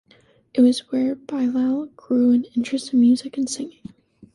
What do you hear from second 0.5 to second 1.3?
It was where